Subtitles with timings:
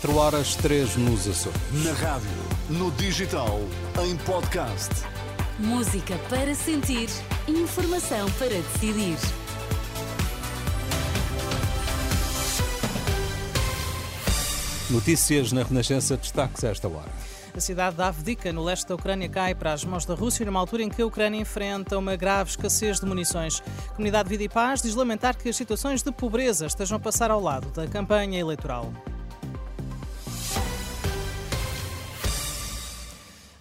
[0.00, 1.60] 4 horas 3 nos Açores.
[1.84, 2.30] Na rádio,
[2.70, 3.60] no digital,
[4.02, 4.88] em podcast.
[5.58, 7.10] Música para sentir,
[7.46, 9.18] informação para decidir.
[14.88, 17.10] Notícias na Renascença, destaques a esta hora.
[17.54, 20.60] A cidade de Avdika, no leste da Ucrânia, cai para as mãos da Rússia numa
[20.60, 23.62] altura em que a Ucrânia enfrenta uma grave escassez de munições.
[23.90, 27.30] A comunidade Vida e Paz diz lamentar que as situações de pobreza estejam a passar
[27.30, 28.90] ao lado da campanha eleitoral.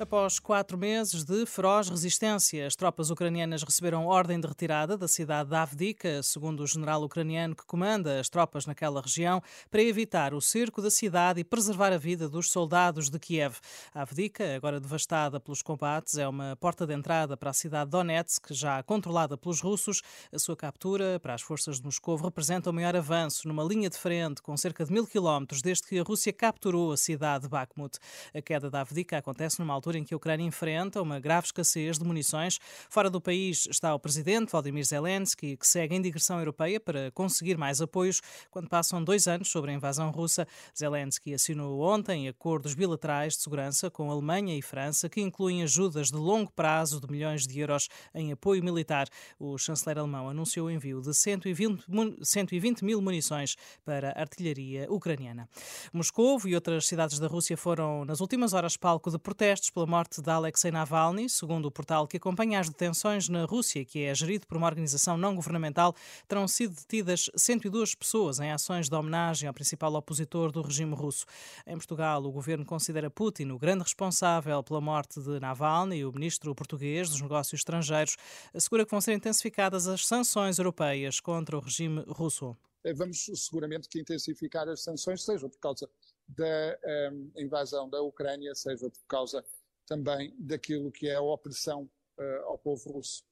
[0.00, 5.50] Após quatro meses de feroz resistência, as tropas ucranianas receberam ordem de retirada da cidade
[5.50, 10.40] de Avdika, segundo o general ucraniano que comanda as tropas naquela região, para evitar o
[10.40, 13.56] cerco da cidade e preservar a vida dos soldados de Kiev.
[13.92, 18.54] Avdika, agora devastada pelos combates, é uma porta de entrada para a cidade de Donetsk,
[18.54, 20.00] já controlada pelos russos.
[20.32, 23.98] A sua captura para as forças de Moscou representa o maior avanço numa linha de
[23.98, 27.98] frente com cerca de mil quilómetros desde que a Rússia capturou a cidade de Bakhmut.
[28.32, 31.46] A queda da Avdika acontece numa altura altura em que a Ucrânia enfrenta uma grave
[31.46, 32.58] escassez de munições.
[32.90, 37.56] Fora do país está o presidente Vladimir Zelensky, que segue em direção europeia para conseguir
[37.56, 40.46] mais apoios quando passam dois anos sobre a invasão russa.
[40.78, 46.16] Zelensky assinou ontem acordos bilaterais de segurança com Alemanha e França, que incluem ajudas de
[46.16, 49.08] longo prazo de milhões de euros em apoio militar.
[49.38, 51.84] O chanceler alemão anunciou o envio de 120,
[52.22, 55.48] 120 mil munições para a artilharia ucraniana.
[55.92, 60.20] Moscou e outras cidades da Rússia foram, nas últimas horas, palco de protestos pela morte
[60.20, 64.44] de Alexei Navalny, segundo o portal que acompanha as detenções na Rússia, que é gerido
[64.44, 65.94] por uma organização não governamental,
[66.26, 71.24] terão sido detidas 102 pessoas em ações de homenagem ao principal opositor do regime russo.
[71.64, 76.04] Em Portugal, o governo considera Putin o grande responsável pela morte de Navalny.
[76.04, 78.16] O ministro português dos Negócios Estrangeiros
[78.52, 82.56] assegura que vão ser intensificadas as sanções europeias contra o regime russo.
[82.96, 85.88] Vamos seguramente que intensificar as sanções, seja por causa
[86.28, 86.78] da
[87.12, 89.44] um, invasão da Ucrânia, seja por causa
[89.88, 93.24] também daquilo que é a opressão uh, ao povo russo.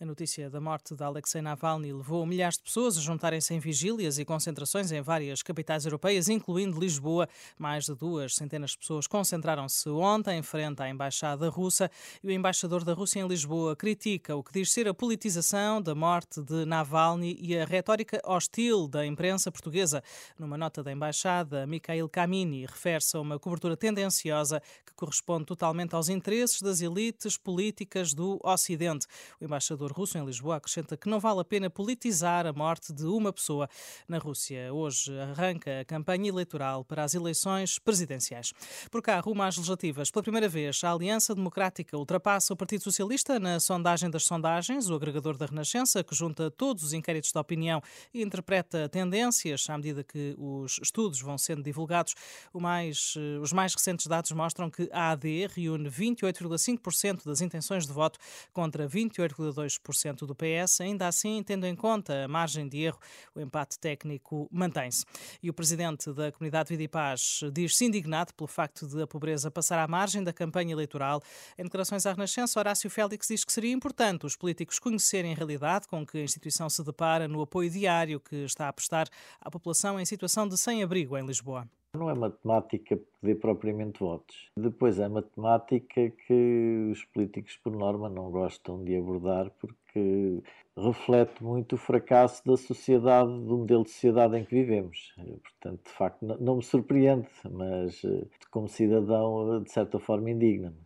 [0.00, 4.18] A notícia da morte de Alexei Navalny levou milhares de pessoas a juntarem-se em vigílias
[4.18, 7.28] e concentrações em várias capitais europeias, incluindo Lisboa.
[7.56, 11.90] Mais de duas centenas de pessoas concentraram-se ontem em frente à Embaixada Russa
[12.22, 15.94] e o embaixador da Rússia em Lisboa critica o que diz ser a politização da
[15.94, 20.02] morte de Navalny e a retórica hostil da imprensa portuguesa.
[20.38, 26.08] Numa nota da Embaixada, Mikhail Kamini refere-se a uma cobertura tendenciosa que corresponde totalmente aos
[26.08, 29.06] interesses das elites políticas do Ocidente.
[29.40, 33.04] O embaixador russo em Lisboa acrescenta que não vale a pena politizar a morte de
[33.04, 33.68] uma pessoa.
[34.08, 38.52] Na Rússia, hoje arranca a campanha eleitoral para as eleições presidenciais.
[38.90, 43.38] Por cá, rumo às legislativas, pela primeira vez, a Aliança Democrática ultrapassa o Partido Socialista
[43.38, 47.82] na sondagem das sondagens, o agregador da Renascença, que junta todos os inquéritos de opinião
[48.12, 52.14] e interpreta tendências à medida que os estudos vão sendo divulgados.
[52.52, 57.92] Mais, eh, os mais recentes dados mostram que a AD reúne 28,5% das intenções de
[57.92, 58.18] voto
[58.52, 60.80] contra 28,5% 2% do PS.
[60.80, 62.98] Ainda assim, tendo em conta a margem de erro,
[63.34, 65.04] o empate técnico mantém-se.
[65.42, 69.50] E o presidente da Comunidade Vida e Paz diz-se indignado pelo facto de a pobreza
[69.50, 71.22] passar à margem da campanha eleitoral.
[71.58, 75.86] Em declarações à Renascença, Horácio Félix diz que seria importante os políticos conhecerem a realidade
[75.88, 79.08] com que a instituição se depara no apoio diário que está a prestar
[79.40, 81.68] à população em situação de sem-abrigo em Lisboa.
[81.94, 84.50] Não é matemática pedir propriamente votos.
[84.56, 90.42] Depois é matemática que os políticos, por norma, não gostam de abordar porque
[90.76, 95.14] reflete muito o fracasso da sociedade, do modelo de sociedade em que vivemos.
[95.42, 100.83] Portanto, de facto, não me surpreende, mas eh, como cidadão, de certa forma, indigna-me.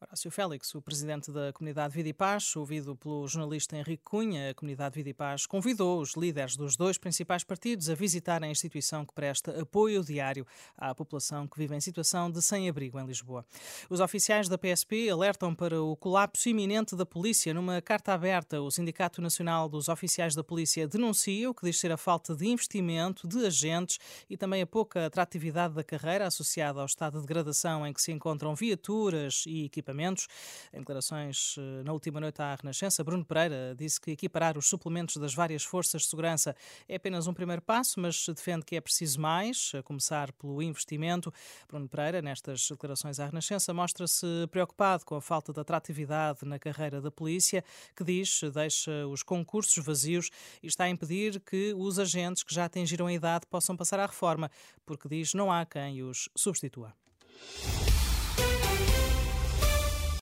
[0.00, 4.54] Horácio Félix, o presidente da Comunidade Vida e Paz, ouvido pelo jornalista Henrique Cunha, a
[4.54, 9.04] Comunidade Vida e Paz convidou os líderes dos dois principais partidos a visitar a instituição
[9.04, 13.44] que presta apoio diário à população que vive em situação de sem-abrigo em Lisboa.
[13.88, 17.52] Os oficiais da PSP alertam para o colapso iminente da polícia.
[17.52, 21.92] Numa carta aberta, o Sindicato Nacional dos Oficiais da Polícia denuncia o que diz ser
[21.92, 23.98] a falta de investimento de agentes
[24.28, 28.12] e também a pouca atratividade da carreira associada ao estado de degradação em que se
[28.12, 30.28] encontram viaturas e equipamentos.
[30.72, 35.16] Em declarações eh, na última noite à Renascença, Bruno Pereira disse que equiparar os suplementos
[35.16, 36.54] das várias forças de segurança
[36.88, 41.32] é apenas um primeiro passo, mas defende que é preciso mais, a começar pelo investimento.
[41.68, 47.00] Bruno Pereira, nestas declarações à Renascença, mostra-se preocupado com a falta de atratividade na carreira
[47.00, 47.64] da polícia,
[47.96, 50.30] que diz deixa os concursos vazios
[50.62, 54.06] e está a impedir que os agentes que já atingiram a idade possam passar à
[54.06, 54.50] reforma,
[54.84, 56.94] porque diz não há quem os substitua.